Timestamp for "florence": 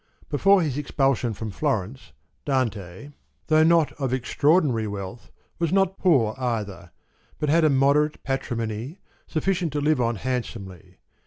1.51-2.11